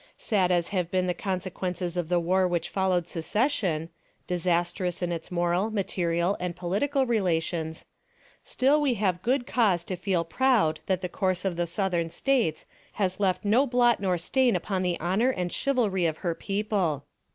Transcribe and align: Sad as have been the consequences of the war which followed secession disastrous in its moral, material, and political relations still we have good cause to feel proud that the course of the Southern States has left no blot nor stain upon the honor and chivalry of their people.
Sad 0.17 0.49
as 0.51 0.69
have 0.69 0.89
been 0.89 1.05
the 1.05 1.13
consequences 1.13 1.95
of 1.95 2.09
the 2.09 2.19
war 2.19 2.47
which 2.47 2.69
followed 2.69 3.05
secession 3.07 3.89
disastrous 4.25 5.03
in 5.03 5.11
its 5.11 5.29
moral, 5.29 5.69
material, 5.69 6.35
and 6.39 6.55
political 6.55 7.05
relations 7.05 7.85
still 8.43 8.81
we 8.81 8.95
have 8.95 9.21
good 9.21 9.45
cause 9.45 9.83
to 9.83 9.95
feel 9.95 10.23
proud 10.25 10.79
that 10.87 11.01
the 11.01 11.07
course 11.07 11.45
of 11.45 11.55
the 11.55 11.67
Southern 11.67 12.09
States 12.09 12.65
has 12.93 13.19
left 13.19 13.45
no 13.45 13.67
blot 13.67 13.99
nor 13.99 14.17
stain 14.17 14.55
upon 14.55 14.81
the 14.81 14.99
honor 14.99 15.29
and 15.29 15.53
chivalry 15.53 16.07
of 16.07 16.19
their 16.23 16.33
people. 16.33 17.05